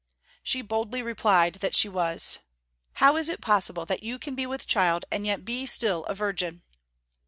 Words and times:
She 0.41 0.63
boldly 0.63 1.03
replied 1.03 1.57
that 1.61 1.75
she 1.75 1.87
was. 1.87 2.39
"How 2.93 3.15
is 3.17 3.29
it 3.29 3.39
possible 3.39 3.85
that 3.85 4.01
you 4.01 4.17
can 4.17 4.33
be 4.33 4.47
with 4.47 4.65
child 4.65 5.05
and 5.11 5.27
yet 5.27 5.45
be 5.45 5.67
still 5.67 6.05
a 6.05 6.15
virgin?" 6.15 6.63